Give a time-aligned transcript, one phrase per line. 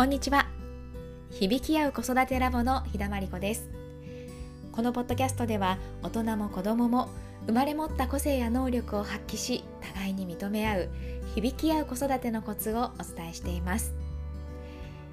[0.00, 0.46] こんにちは。
[1.30, 3.68] 響き合う子育てラボの日田真理子です。
[4.72, 7.10] このポッドキャストでは大人も子供も
[7.44, 10.88] 生まれ持った個性や能力を発揮し互いに認め合う
[11.34, 13.92] 響き合う子育てのコツをお伝えしています。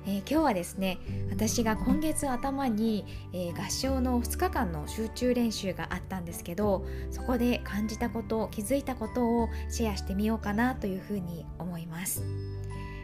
[0.05, 0.99] えー、今日はですね
[1.31, 12.23] 私が今月頭に、えー、合唱の2日間の集中練習があったんですけどそこで感じたこと気づいたことをシェアしてみようかなというふうに思います。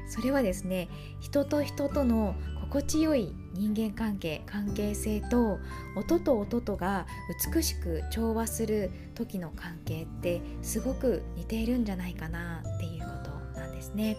[0.07, 0.89] それはですね
[1.19, 5.59] 人と人との心地よい人間関係関係性と
[5.95, 7.05] 音と音とが
[7.53, 13.07] 美しく調和する時の関係ってすごく似ているんじゃないかなっていうこ
[13.53, 14.17] となんですね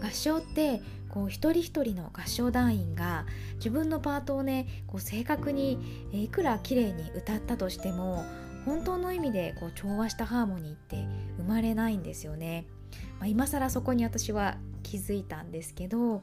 [0.00, 8.24] 合唱ってこう一人一人の合唱団員が自分のパートをねこう正確にいくら綺麗に歌ったとしても
[8.64, 12.66] 本当の意味でこう調和したハーモニーって生まれないんですよね。
[13.18, 16.22] まあ、今更そこに私は気づいたんですけど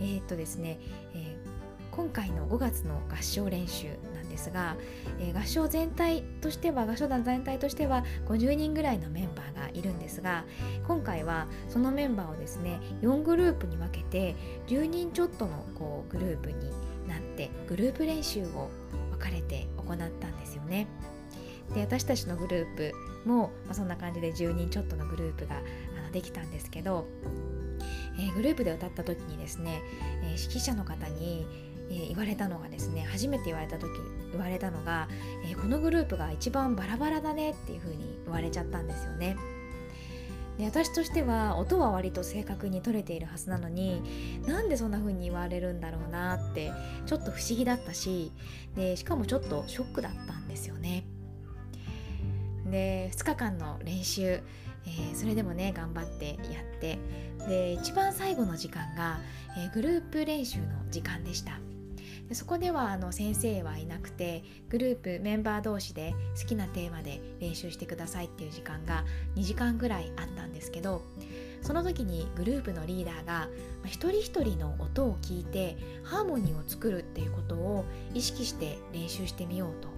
[0.00, 0.78] えー、っとですね、
[1.14, 4.76] えー、今回の5月の合唱練習なんですが、
[5.20, 10.44] えー、合唱全体としては合唱団全体としては50人ぐらいのメンバーがいるんですが
[10.86, 14.34] 今回はそのメンバーをですね4グループに分けて
[14.66, 16.70] 10人ちょっとのこうグループに
[17.06, 18.70] なってグループ練習を
[19.10, 20.86] 分かれて行ったんですよね。
[21.74, 22.92] で私たちのグループ
[23.24, 27.06] も、まあ、そんな感じで10人ちょっとのグループがあのできたんですけど、
[28.18, 29.82] えー、グループで歌った時にですね、
[30.22, 31.46] えー、指揮者の方に、
[31.90, 33.90] えー、言われたのがですね初めて言われた時
[34.32, 35.08] 言われたのが、
[35.44, 39.36] えこのグループが一番バラバラだねっていう風に言われちゃったんですよね。
[40.60, 44.02] で私としては音は割と正確に取れているはずなのに
[44.46, 46.70] なんでそんな風に言われるんだろうなって
[47.06, 48.30] ちょっと不思議だったし
[48.76, 51.04] でしかもちょっとショックだったんですよね。
[52.70, 56.98] で2日間の練習、えー、それでもね頑張ってやって
[57.48, 59.18] で一番最後の時間が、
[59.58, 61.58] えー、グループ練習の時間でした。
[62.28, 71.02] でそこではあの先生はいなくてグループメンバー同士で好きなテーマで練習してくださいっていう時間が2時間ぐらいあったんですけど
[71.60, 73.48] その時にグループのリーダーが、
[73.84, 77.84] 一人一人の音を聞いてハーモニーを作るっていうことを
[78.14, 79.88] 意識して練習してみようと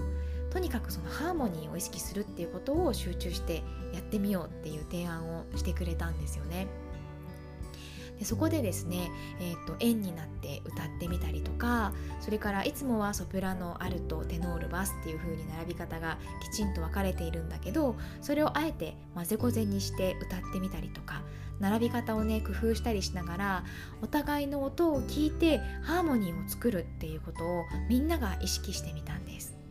[0.53, 3.63] とにかくそのハーモニーを意識するっていうことを集中して
[3.95, 6.67] やってみようっていう提案をしてくれたんですよね。
[8.19, 9.11] でそこでですね、
[9.41, 21.23] えーと、円になって歌ってみたりとかそれからいつもはソプラノアルトテノールバスっていう風に並び方がきちんと分かれているんだけどそれをあえて混ぜこぜにして歌ってみたりとか
[21.59, 23.65] 並び方をね工夫したりしながら
[24.03, 29.62] お互いの音を聞いてハーモニーを作るっていうことをみんなが意識してみたんです。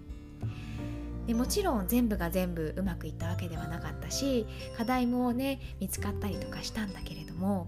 [1.32, 4.46] でもちろん全部が全部うまくいったわけではなかったし
[4.78, 7.68] 課題もね見つかったりとかしたんだけれども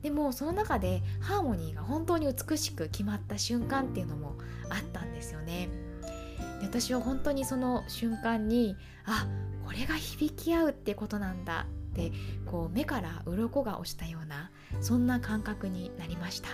[0.00, 4.36] でもその中でハーモニーが本当に美しく決まった瞬間っていうのも
[4.70, 5.68] あったんですよね。
[6.62, 9.26] で私は本当にその瞬間にあ
[9.66, 12.10] これが響き合うってことなんだって
[12.46, 14.50] こう目から鱗が落ちたような
[14.80, 16.48] そんな感覚になりました。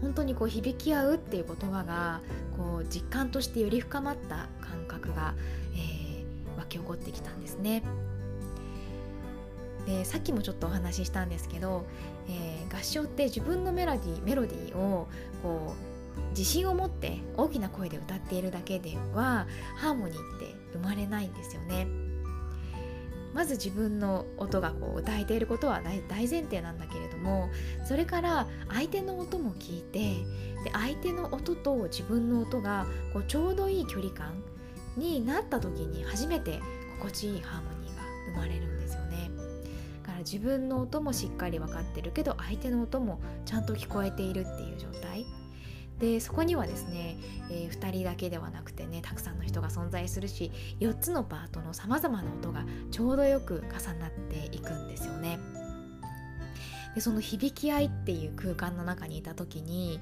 [0.00, 2.20] 本当にこう響き合うっていう言葉が
[2.56, 5.34] こう実感としてより深まった感覚が、
[5.74, 7.82] えー、湧き起こってきたんですね。
[9.86, 11.86] でさっきもちょっとお話ししたんですけど、
[12.28, 15.08] えー、合唱って自分のメロディーメロディーを
[15.42, 19.46] こう自信を持って大きな声で歌っているだけでは
[19.76, 22.05] ハーモニーって生まれないんですよね。
[23.36, 27.50] まず自分の音がこう歌えていることは大前提なんだけれども
[27.84, 29.98] それから相手の音も聞いて
[30.64, 34.42] で相手の音と自分の音がこうちょうどいい距離感
[34.96, 36.60] になった時に初めて
[36.98, 38.02] 心地いいハーモニーが
[38.32, 39.30] 生まれるんですよね。
[40.02, 45.26] だから自分の音もしっかり分かってるけど相手の音もちゃんと聞こえているっていう状態
[45.98, 47.16] でそこにはですね、
[47.50, 55.38] えー、2人だけではなくてねたくさんの人が存在するし4つのパートのさまざまな音がちょうどよく重なっていくんですよね。
[56.94, 60.00] でその響き合いっていう空間の中にいた時に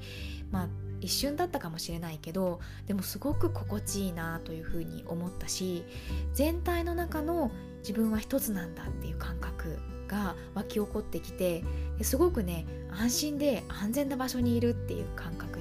[0.52, 0.68] まあ
[1.00, 5.84] 一瞬だったかもしれないけどでもすごく心地いいなというふうに思ったし
[6.32, 7.50] 全体の中の
[7.80, 11.64] 自分は一つなんだっていう感覚が湧き起こってきて
[12.02, 15.53] すごくね安心で安全な場所にいるっていう感覚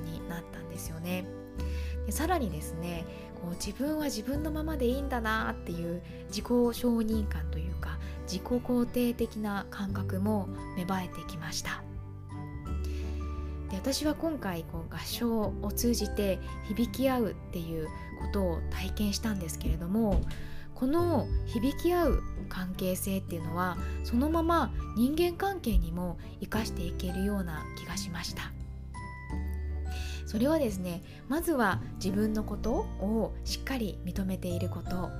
[0.73, 1.25] ですよね。
[2.05, 3.05] でさらにですね
[3.41, 11.83] こう自分は自分のままでいいんだなっていう自己承認感というか自己肯定的な感覚も芽生えてきました。
[13.69, 17.91] で私は今回こう合唱を通じて響き合うっていうこ
[18.31, 20.21] とを体験したんですけれども
[20.75, 28.51] この響き合う関係性っていうのはそのまま人間関係にも生かしていけるような気がしました
[30.33, 35.11] それはですねまずは自分のことをしっかり認めていること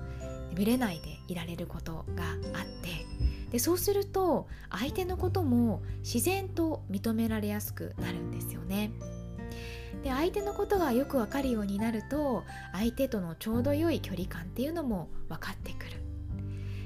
[0.56, 2.24] ぶれないでいられることが
[2.54, 3.06] あって
[3.52, 8.90] でそうすると相手のことも自然と認められやすくなるんですよね。
[10.04, 15.92] で相手のことがよくわかるようになると相手とのちょうど良い距離感っていうのも分かってくる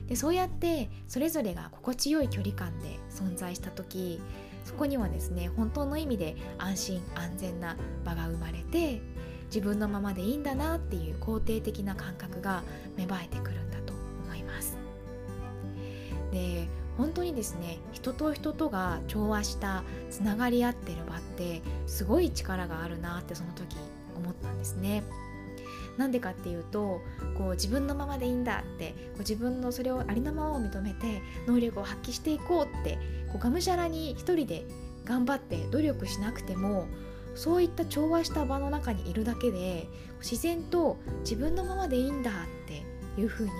[0.08, 4.22] でそうやってそれぞれが心地よい距離感で存在した時
[4.68, 9.02] そこにはですね本当の意味で安心安全な場が生まれて
[9.46, 12.64] 自分のままでいいんだなっていう肯定的な感覚が
[12.98, 13.94] 芽生えてくるんだと
[14.26, 14.78] 思います
[16.34, 16.68] で
[16.98, 23.78] 本当にですね人と人とが調和したつながり合ってる場ってすごい力があるなってその時
[24.18, 25.04] 思ったんですね。
[25.98, 27.02] なんでかっていうと
[27.38, 32.98] こう自分のままでいいんだってこう自分のそれをありのままを認めて能力を発揮していこうって
[33.32, 34.66] こうがむしゃらに一人で
[35.06, 36.88] 頑張って努力しなくても
[37.36, 39.88] そういった調和した場の中にいるだけで
[40.20, 42.34] 自然と自分のままでいいんだっ
[42.68, 42.84] て
[43.22, 43.52] いうふうに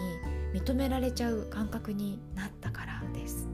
[0.54, 3.48] 認められちゃう感覚になったからです。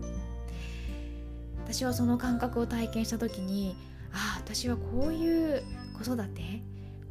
[1.65, 3.75] 私はその感覚を体験した時に
[4.11, 5.63] ああ私はこういう
[5.97, 6.61] 子育て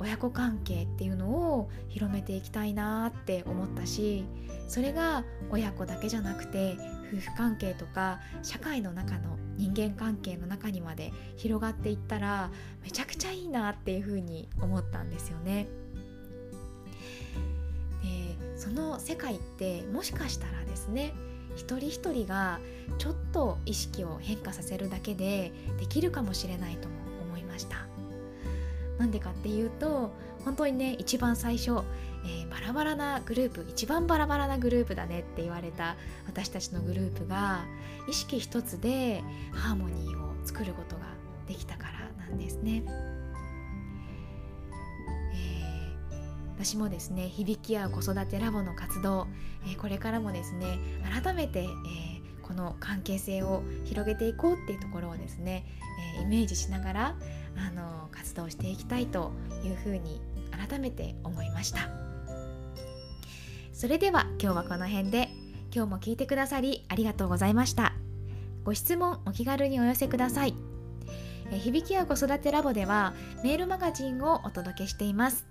[0.02, 4.24] 親子関係っていうのを広めていきたいなって思ったし
[4.66, 6.76] それが親子だけじゃなくて
[7.12, 12.50] 夫婦関係とか社会の中の人間関係の中にまで広がっていったら
[12.82, 15.68] めちゃくちゃいいなっていうふうに思ったんですよね。
[18.02, 21.12] でその世界ってもしかしたらですね
[21.54, 22.58] 一人一人が
[22.98, 27.91] ちょっと意識を変化させるだけでできるかもしれないとも思いました。
[29.02, 30.12] なんでかっていうと
[30.44, 31.82] 本当にね一番最初、
[32.24, 35.96] えー、バラバラなグループ一番バラバラなグループだねって言われた
[36.28, 37.64] 私たちのグループが
[38.08, 41.02] 意識一つでハーモニーを作ることが
[41.48, 41.88] できたか
[42.18, 42.84] らなんですね。
[46.56, 49.26] 私もですね響き合う子育てラボの活動、
[49.66, 50.78] えー、これからもですね
[51.20, 52.11] 改めて、えー、
[52.52, 55.64] この関係性を広げていこうっていうところをですね、
[56.18, 57.14] えイメージしながら
[57.56, 59.32] あの活動していきたいと
[59.64, 60.20] いうふうに
[60.68, 61.88] 改めて思いました。
[63.72, 65.30] それでは今日はこの辺で
[65.74, 67.94] 今日も聞いてくださりありがとうございました。
[68.64, 70.54] ご質問お気軽にお寄せください。
[71.50, 75.46] 響きや子育てラボではメールマガジンをお届けしています。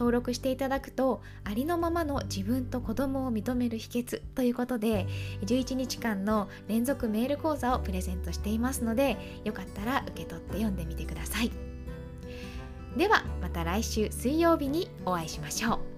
[0.00, 5.06] 登録していただくとありのままの自分と子供を認める秘訣ということで
[5.42, 11.52] 11日間の連続メール講座をプレゼントしていますのでよかったら受け取って読んでみてください。
[12.96, 15.89] ではまた来週水曜日にお会いしましょう。